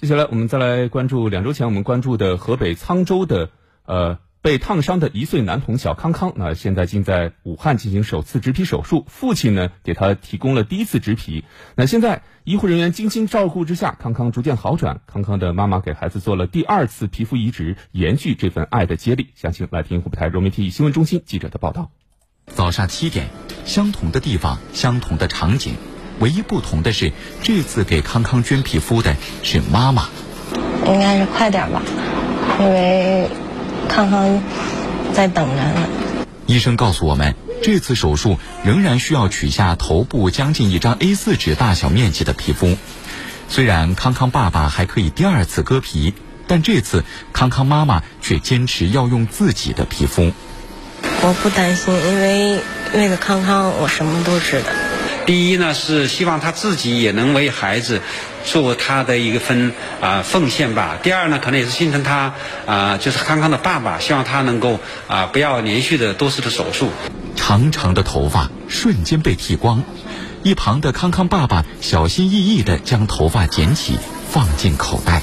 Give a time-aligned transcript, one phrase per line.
[0.00, 3.50] 接下来我们再来关注两周前我们关注的河北沧州的
[3.86, 11.44] 呃被烫伤的一岁男童小康康，那现在竟在武汉进行首次植皮手术，父亲呢给他提供了第一次植皮。
[11.76, 15.00] 那现在医护人员精心照顾之下，康康逐渐好转。
[15.06, 19.28] 康康的妈妈给孩子做了第二次皮肤移植，延续这份爱的接力。
[19.34, 21.90] 详情来听湖北台融媒体新闻中心记者的报道。
[22.46, 23.28] 早上七点，
[23.64, 25.72] 相同的地方，相同的场景，
[26.20, 27.12] 唯一不同的是，
[27.42, 30.08] 这次给康康捐皮肤的是妈妈。
[30.86, 31.82] 应该是快点吧，
[32.60, 33.28] 因为
[33.88, 34.42] 康康
[35.12, 35.88] 在等着呢。
[36.46, 42.76] 医生告诉我们，这次手术仍然需要取下头部将近一张 A4 纸大小面积的皮肤。
[43.48, 46.12] 虽然康康爸爸还可以第二次割皮，
[46.46, 50.32] 但这次康康妈妈却坚持要用自己的皮肤。
[51.22, 52.60] 我不担心，因为
[52.94, 54.83] 为了康康，我什么都值得。
[55.26, 58.00] 第一呢，是希望他自己也能为孩子
[58.44, 60.98] 做他的一个分啊奉献吧。
[61.02, 62.34] 第二呢，可能也是心疼他
[62.66, 66.90] 啊，就是康康的爸爸，希望他能够啊不要连续的多次的手术。
[67.36, 69.82] 长长的头发瞬间被剃光，
[70.42, 73.98] 一旁的康康爸爸小心翼翼地将头发捡起
[74.30, 75.22] 放进口袋。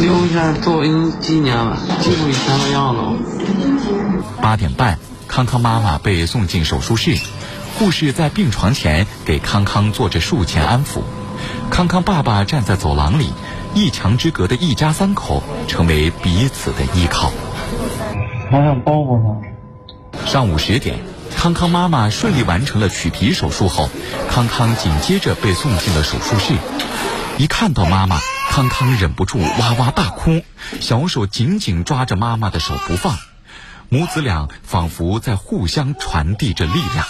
[0.00, 0.84] 留一下做
[1.20, 3.34] 纪念吧，记录以前的样子。
[4.40, 7.18] 八点半，康康妈妈被送进手术室，
[7.78, 11.02] 护士在病床前给康康做着术前安抚。
[11.70, 13.32] 康康爸爸站在走廊里，
[13.74, 17.32] 一墙之隔的一家三口成为彼此的依靠。
[18.50, 20.26] 好想抱抱他。
[20.26, 20.98] 上午十点，
[21.36, 23.88] 康康妈妈顺利完成了取皮手术后，
[24.28, 26.54] 康康紧接着被送进了手术室。
[27.38, 28.18] 一看到妈妈，
[28.50, 30.42] 康康忍不住哇哇大哭，
[30.80, 33.16] 小手紧紧抓着妈妈的手不放，
[33.88, 37.06] 母子俩仿佛在互相传递着力量。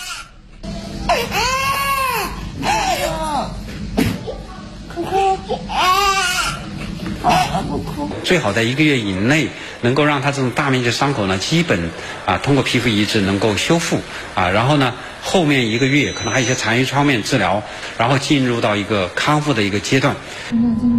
[8.25, 9.49] 最好在一个月以内，
[9.83, 11.91] 能够让他这种大面积伤口呢，基本
[12.27, 14.01] 啊通过皮肤移植能够修复
[14.35, 17.63] 啊，然后呢后面一个月可能还有一些残余创面治疗，
[17.99, 20.17] 然后进入到一个康复的一个阶段。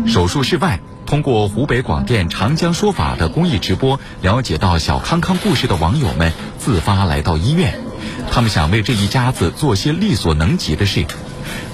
[0.07, 7.79] 手术室外，通过湖北广电《长江说法》的公益直播了解到小康康故事的网友们自发来到医院，
[8.31, 11.05] 他们想为这一家子做些力所能及的事。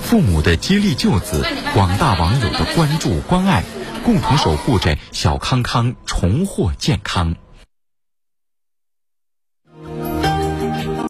[0.08, 3.66] 父母的接力救子，广大网友的关注关爱，
[4.06, 7.36] 共同守护着小康康重获健康。